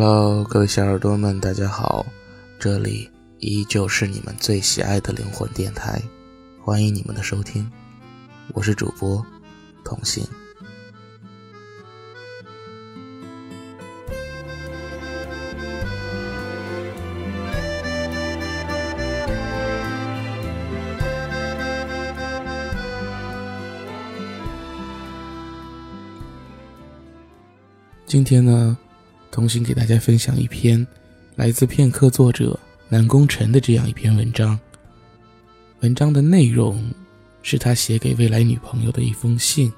[0.00, 2.06] Hello，各位小耳朵们，大家好，
[2.56, 3.10] 这里
[3.40, 6.00] 依旧是你们最喜爱的灵魂电台，
[6.62, 7.68] 欢迎你们的收听，
[8.54, 9.26] 我是主播
[9.84, 10.24] 童心。
[28.06, 28.78] 今天呢，
[29.38, 30.84] 童心给大家分享一篇
[31.36, 34.58] 来自片刻作者南宫晨的这样一篇文章。
[35.78, 36.92] 文章的内容
[37.40, 39.72] 是他写给未来女朋友的一封信。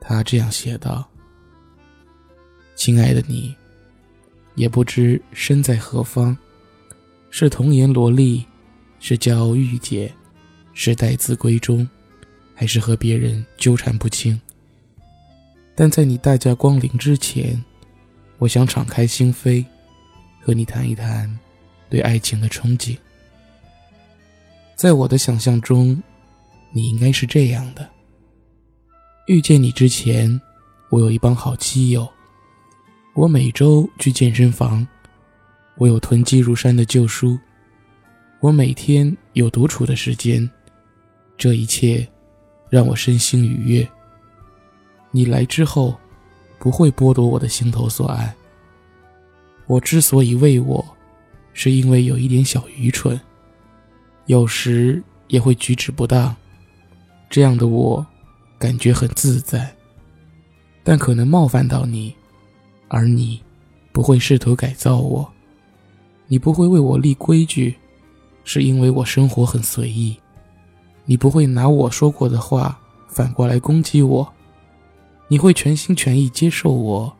[0.00, 1.06] 他这样写道
[2.74, 3.54] ：“亲爱的你，
[4.54, 6.34] 也不知身在何方，
[7.28, 8.42] 是童颜萝莉，
[9.00, 10.10] 是骄傲御姐，
[10.72, 11.86] 是待字闺中，
[12.54, 14.40] 还是和别人纠缠不清？”
[15.76, 17.62] 但在你大驾光临之前，
[18.40, 19.62] 我想敞开心扉，
[20.40, 21.38] 和你谈一谈
[21.90, 22.96] 对爱情的憧憬。
[24.74, 26.02] 在我的想象中，
[26.72, 27.86] 你应该是这样的：
[29.26, 30.40] 遇见你之前，
[30.88, 32.08] 我有一帮好基友，
[33.12, 34.88] 我每周去健身房，
[35.76, 37.38] 我有囤积如山的旧书，
[38.40, 40.50] 我每天有独处的时间，
[41.36, 42.08] 这一切
[42.70, 43.86] 让我身心愉悦。
[45.10, 45.94] 你来之后，
[46.60, 48.32] 不会剥夺我的心头所爱。
[49.66, 50.84] 我之所以为我，
[51.54, 53.18] 是因为有一点小愚蠢，
[54.26, 56.36] 有时也会举止不当。
[57.30, 58.06] 这样的我，
[58.58, 59.74] 感觉很自在。
[60.84, 62.14] 但可能冒犯到你，
[62.88, 63.40] 而你，
[63.90, 65.26] 不会试图改造我。
[66.26, 67.74] 你不会为我立规矩，
[68.44, 70.14] 是因为我生活很随意。
[71.06, 74.30] 你不会拿我说过的话反过来攻击我。
[75.32, 77.16] 你会全心全意接受我，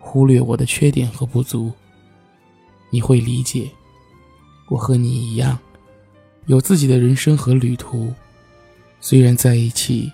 [0.00, 1.70] 忽略我的缺点和不足。
[2.90, 3.70] 你会理解，
[4.68, 5.56] 我和你一样，
[6.46, 8.12] 有自己的人生和旅途。
[9.00, 10.10] 虽然在一起，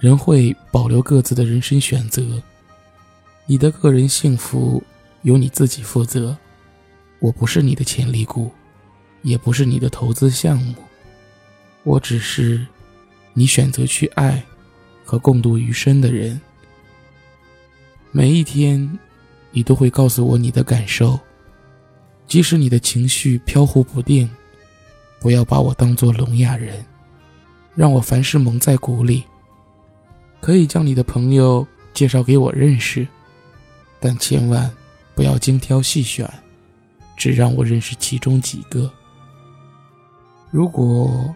[0.00, 2.42] 仍会保留各自的人生选择。
[3.44, 4.82] 你的个人幸福
[5.24, 6.34] 由你自己负责。
[7.18, 8.50] 我不是你的潜力股，
[9.20, 10.74] 也不是你的投资项目。
[11.82, 12.66] 我只是
[13.34, 14.42] 你选择去爱
[15.06, 16.38] 和共度余生的人。
[18.10, 18.98] 每一天，
[19.52, 21.18] 你都会告诉我你的感受，
[22.26, 24.28] 即使你的情绪飘忽不定，
[25.20, 26.84] 不要把我当做聋哑人，
[27.74, 29.22] 让我凡事蒙在鼓里。
[30.40, 33.06] 可以将你的朋友介绍给我认识，
[34.00, 34.70] 但千万
[35.14, 36.28] 不要精挑细选，
[37.16, 38.90] 只让我认识其中几个。
[40.50, 41.34] 如果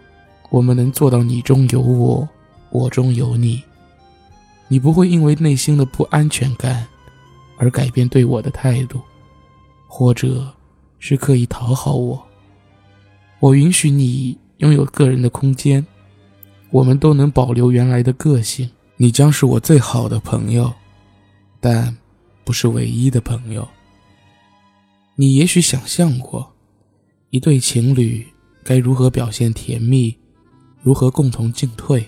[0.50, 2.28] 我们能做到你中有我，
[2.70, 3.62] 我中有你。
[4.69, 6.86] 你不会因为内心的不安全感
[7.56, 9.00] 而改变对我的态度，
[9.86, 10.54] 或者
[10.98, 12.22] 是刻意讨好我。
[13.41, 15.84] 我允许你拥有个人的空间，
[16.70, 18.70] 我们都能保留原来的个性。
[18.97, 20.72] 你将是我最好的朋友，
[21.58, 21.97] 但
[22.44, 23.66] 不是唯一的朋友。
[25.16, 26.52] 你也许想象过，
[27.31, 28.26] 一对情侣
[28.62, 30.14] 该如何表现甜蜜，
[30.82, 32.06] 如何共同进退，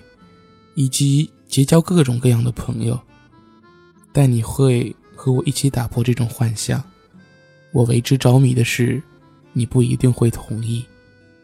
[0.75, 1.31] 以及。
[1.53, 2.99] 结交各种各样的朋友，
[4.11, 6.83] 但你会和我一起打破这种幻想。
[7.73, 9.03] 我为之着迷的事，
[9.53, 10.83] 你不一定会同意，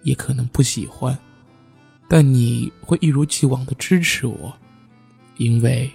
[0.04, 1.14] 也可能不喜欢，
[2.08, 4.50] 但你会一如既往的支持我，
[5.36, 5.90] 因为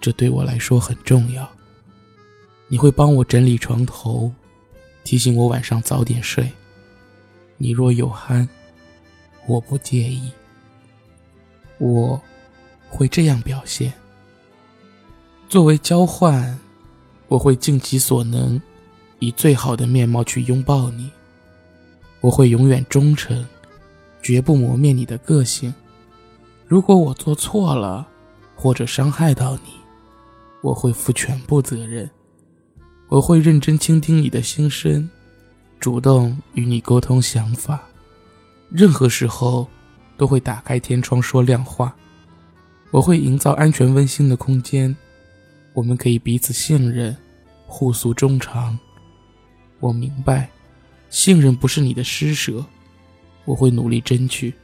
[0.00, 1.48] 这对我来说很重要。
[2.66, 4.32] 你会帮我整理床头，
[5.04, 6.50] 提醒我晚上早点睡。
[7.56, 8.48] 你若有憨，
[9.46, 10.28] 我不介意。
[11.78, 12.20] 我。
[12.94, 13.92] 会这样表现。
[15.48, 16.58] 作为交换，
[17.28, 18.60] 我会尽其所能，
[19.18, 21.10] 以最好的面貌去拥抱你。
[22.20, 23.44] 我会永远忠诚，
[24.22, 25.74] 绝不磨灭你的个性。
[26.66, 28.06] 如果我做错了，
[28.56, 29.72] 或者伤害到你，
[30.62, 32.08] 我会负全部责任。
[33.08, 35.08] 我会认真倾听你的心声，
[35.78, 37.82] 主动与你沟通想法。
[38.70, 39.68] 任何时候，
[40.16, 41.94] 都会打开天窗说亮话。
[42.94, 44.96] 我会营造安全温馨的空间，
[45.72, 47.16] 我们可以彼此信任，
[47.66, 48.78] 互诉衷肠。
[49.80, 50.48] 我明白，
[51.10, 52.64] 信任不是你的施舍，
[53.46, 54.54] 我会努力争取。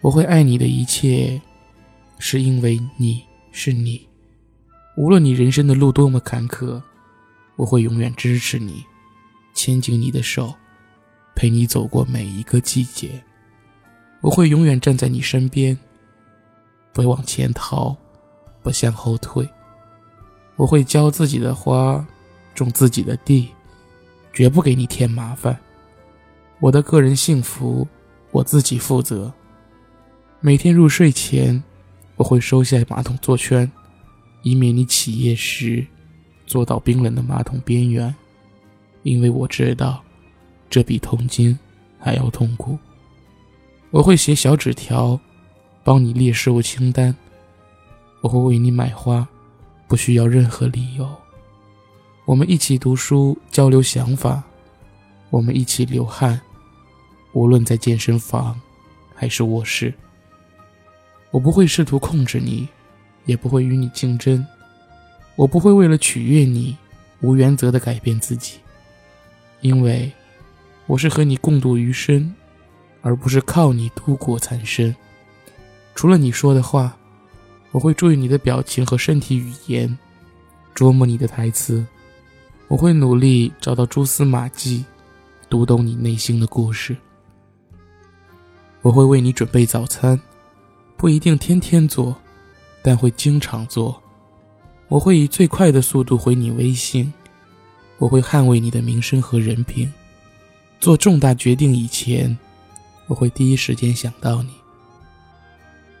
[0.00, 1.38] 我会爱你的一切，
[2.18, 4.08] 是因为你是你。
[4.96, 6.80] 无论你人生的路多么坎坷，
[7.56, 8.82] 我会永远支持你，
[9.52, 10.54] 牵紧你的手，
[11.34, 13.22] 陪你走过每一个季节。
[14.22, 15.78] 我会永远站在你身边。
[16.92, 17.96] 不往前逃，
[18.62, 19.48] 不向后退。
[20.56, 22.06] 我会浇自己的花，
[22.54, 23.48] 种自己的地，
[24.32, 25.58] 绝不给你添麻烦。
[26.60, 27.88] 我的个人幸福，
[28.30, 29.32] 我自己负责。
[30.40, 31.62] 每天入睡前，
[32.16, 33.70] 我会收下马桶坐圈，
[34.42, 35.86] 以免你起夜时
[36.46, 38.14] 坐到冰冷的马桶边缘，
[39.02, 40.02] 因为我知道，
[40.68, 41.58] 这比痛经
[41.98, 42.78] 还要痛苦。
[43.90, 45.18] 我会写小纸条，
[45.84, 47.14] 帮你列事物清单。
[48.20, 49.26] 我会为你买花，
[49.88, 51.08] 不需要任何理由。
[52.24, 54.42] 我们一起读书，交流想法。
[55.30, 56.40] 我们一起流汗，
[57.32, 58.60] 无论在健身房
[59.14, 59.92] 还是卧室。
[61.30, 62.68] 我不会试图控制你，
[63.24, 64.46] 也不会与你竞争。
[65.36, 66.76] 我不会为了取悦你，
[67.20, 68.58] 无原则的改变自己，
[69.62, 70.12] 因为
[70.86, 72.32] 我是和你共度余生。
[73.04, 74.94] 而不是靠你度过残生。
[76.02, 76.92] 除了你说的话，
[77.70, 79.96] 我会注意你的表情和身体语言，
[80.74, 81.86] 琢磨你的台词。
[82.66, 84.84] 我会努力找到蛛丝马迹，
[85.48, 86.96] 读懂你内心的故事。
[88.80, 90.20] 我会为你准备早餐，
[90.96, 92.16] 不一定天天做，
[92.82, 94.02] 但会经常做。
[94.88, 97.12] 我会以最快的速度回你微信。
[97.98, 99.88] 我会捍卫你的名声和人品。
[100.80, 102.36] 做重大决定以前。
[103.06, 104.61] 我会第一时间想到你。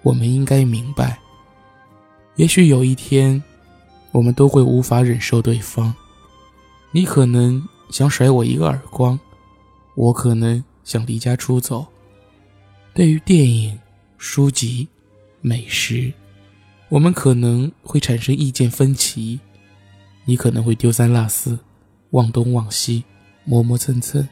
[0.02, 1.18] 我们应该明白，
[2.36, 3.42] 也许有一天，
[4.10, 5.94] 我们都会无法忍受对方。
[6.90, 9.18] 你可能想甩我一个耳光，
[9.94, 11.86] 我可能想离家出走。
[12.94, 13.78] 对于电影、
[14.18, 14.88] 书籍、
[15.40, 16.12] 美食，
[16.88, 19.38] 我们可能会产生意见分歧。
[20.24, 21.58] 你可能会丢三落四，
[22.10, 23.04] 忘东忘西，
[23.44, 24.28] 磨磨蹭蹭。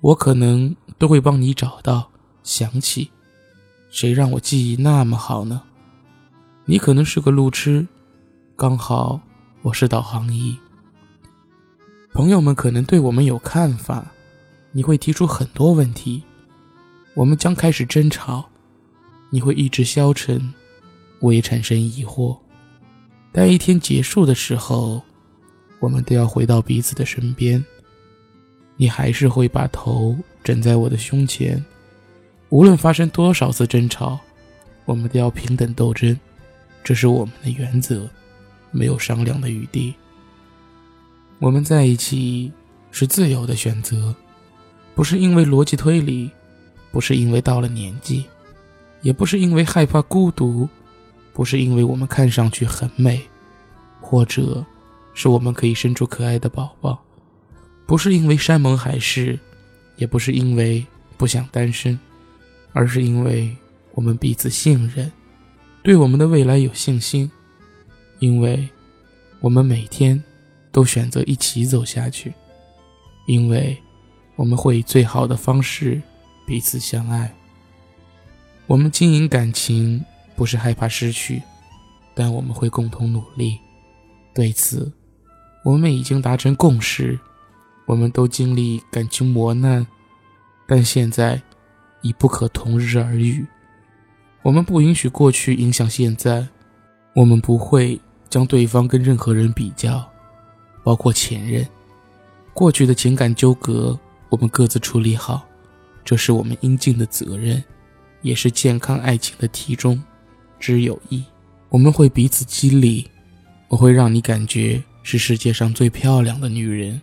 [0.00, 2.10] 我可能都会帮你找到、
[2.42, 3.11] 想起，
[3.92, 5.60] 谁让我记忆那么好呢？
[6.64, 7.86] 你可能是个路痴，
[8.56, 9.20] 刚好
[9.60, 10.56] 我是导航仪。
[12.14, 14.10] 朋友们可能对我们有看法，
[14.70, 16.22] 你会提出很多问题，
[17.12, 18.42] 我们将开始争吵，
[19.28, 20.54] 你会意志消沉，
[21.20, 22.34] 我也产生疑惑。
[23.30, 25.02] 待一天结束的时候，
[25.80, 27.62] 我们都要回到彼此的身边。
[28.78, 31.62] 你还是会把头枕在我的胸前，
[32.52, 34.20] 无论发生多少次争吵，
[34.84, 36.14] 我们都要平等斗争，
[36.84, 38.06] 这是我们的原则，
[38.70, 39.94] 没有商量的余地。
[41.38, 42.52] 我们在一起
[42.90, 44.14] 是自由的选择，
[44.94, 46.30] 不是因为逻辑推理，
[46.90, 48.26] 不是因为到了年纪，
[49.00, 50.68] 也不是因为害怕孤独，
[51.32, 53.18] 不是因为我们看上去很美，
[53.98, 54.62] 或者
[55.14, 57.02] 是我们可以生出可爱的宝宝。
[57.86, 59.38] 不是因为山盟海誓，
[59.96, 60.84] 也不是因为
[61.16, 61.98] 不想单身，
[62.72, 63.54] 而是因为
[63.92, 65.10] 我们彼此信任，
[65.82, 67.30] 对我们的未来有信心，
[68.18, 68.68] 因为
[69.40, 70.22] 我们每天
[70.70, 72.32] 都选择一起走下去，
[73.26, 73.76] 因为
[74.36, 76.00] 我们会以最好的方式
[76.46, 77.32] 彼此相爱。
[78.66, 80.02] 我们经营感情
[80.34, 81.42] 不是害怕失去，
[82.14, 83.58] 但我们会共同努力。
[84.34, 84.90] 对此，
[85.64, 87.18] 我们已经达成共识。
[87.84, 89.84] 我们都经历感情磨难，
[90.66, 91.42] 但现在
[92.02, 93.44] 已不可同日而语。
[94.42, 96.46] 我们不允许过去影响现在，
[97.14, 100.06] 我们不会将对方跟任何人比较，
[100.84, 101.66] 包括前任。
[102.52, 105.46] 过去的情感纠葛，我们各自处理好，
[106.04, 107.62] 这是我们应尽的责任，
[108.20, 110.02] 也是健康爱情的题中
[110.58, 111.24] 之有益。
[111.68, 113.08] 我们会彼此激励，
[113.68, 117.00] 我会让你感觉是世界上最漂亮的女人。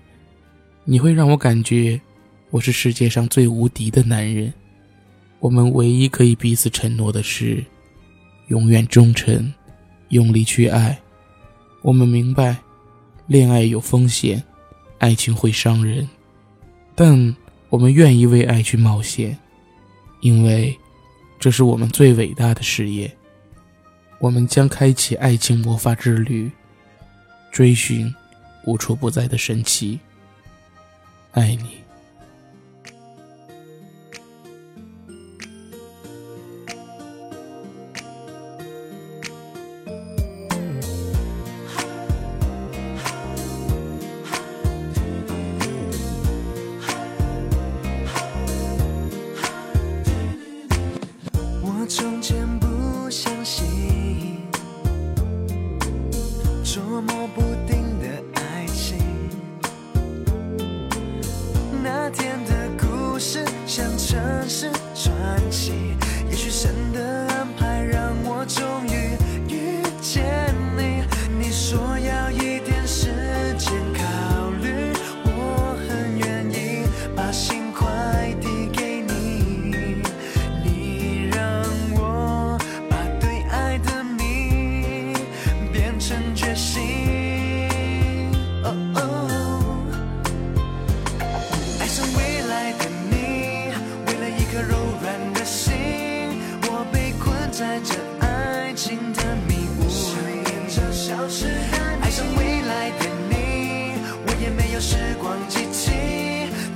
[0.84, 2.00] 你会让我感觉，
[2.51, 4.53] 我是世界上最无敌的男人。
[5.39, 7.63] 我们唯一可以彼此承诺的是，
[8.48, 9.53] 永远忠诚，
[10.10, 11.00] 用力去爱。
[11.81, 12.58] 我们明白，
[13.25, 14.43] 恋爱有风险，
[14.98, 16.08] 爱情会伤人，
[16.93, 17.36] 但
[17.69, 19.38] 我们愿意为爱去冒险，
[20.19, 20.77] 因为
[21.39, 23.10] 这是我们最伟大的事业。
[24.19, 26.51] 我们将开启爱情魔法之旅，
[27.53, 28.13] 追寻
[28.65, 29.98] 无处不在的神奇。
[31.31, 31.78] 爱你。
[70.12, 70.25] 见
[70.75, 71.04] 你
[71.38, 73.13] 你说要一点时
[73.60, 74.92] 间考虑
[75.24, 76.84] 我很愿意
[77.16, 80.01] 把心快递给你。
[80.66, 81.63] 你让
[81.94, 82.58] 我
[82.89, 85.13] 把对爱的谜
[85.72, 88.32] 变成决心。
[88.63, 89.86] 哦哦。
[91.80, 93.72] 爱上未来的你
[94.08, 95.75] 为了一颗柔软的心
[96.63, 97.94] 我被困在这
[98.25, 99.49] 爱情的
[104.81, 105.91] 时光机器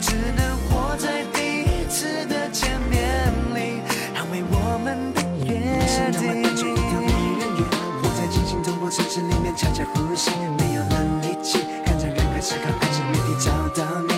[0.01, 3.79] 只能活在第一次的见面里
[4.13, 5.53] 捍卫我们的约
[6.11, 6.43] 定
[8.01, 14.12] 我在进行通过城市里面悄悄呼吸没有了力气看着人海思考爱情谜题找到你。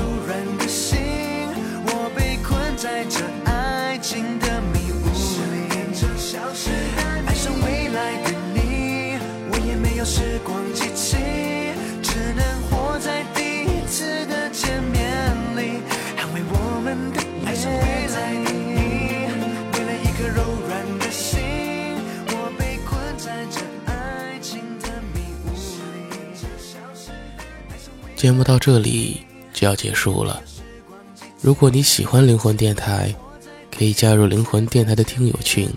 [0.00, 0.96] 柔软的心，
[1.84, 5.68] 我被困在这爱情的迷雾里。
[7.26, 9.18] 爱上未来的你，
[9.52, 11.18] 我也没有时光机器，
[12.02, 15.82] 只能活在第一次的见面里，
[16.16, 17.78] 捍卫我们的爱上未
[18.08, 19.28] 来的你，
[19.74, 21.40] 为了一颗柔软的心，
[22.28, 26.40] 我被困在这爱情的迷雾里。
[28.16, 29.26] 节目到这里
[29.60, 30.42] 就要结束了。
[31.42, 33.14] 如果你喜欢灵魂电台，
[33.70, 35.68] 可以加入灵魂电台的听友群：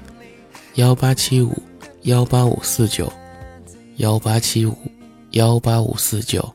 [0.75, 1.61] 幺八七五
[2.03, 3.11] 幺八五四九
[3.97, 4.77] 幺八七五
[5.31, 6.49] 幺八五四九，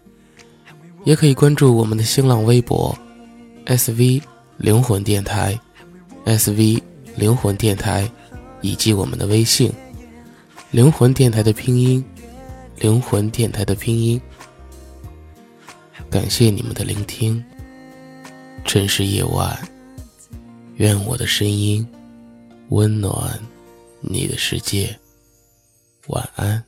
[1.04, 2.96] 也可以关注我们的新浪微博
[3.66, 4.22] SV
[4.56, 5.58] 灵魂电台
[6.24, 6.80] SV
[7.14, 8.10] 灵魂电台，
[8.62, 9.70] 以及我们的微信
[10.70, 12.02] 灵魂电台的拼音
[12.78, 14.18] 灵魂电台的拼音。
[16.10, 17.42] 感谢你们的聆听。
[18.64, 19.56] 城市夜晚，
[20.76, 21.86] 愿我的声音
[22.70, 23.38] 温暖
[24.00, 24.98] 你的世界。
[26.06, 26.67] 晚安。